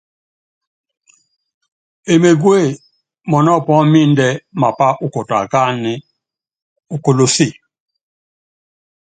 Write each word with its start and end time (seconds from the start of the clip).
Emegúe, 2.13 2.61
mɔnɔ́ 3.29 3.57
pɔ́ɔmindɛ 3.65 4.27
mapá 4.61 4.87
ukɔtɔ 5.05 5.35
akáánɛ 5.43 5.91
ókolose. 6.93 7.47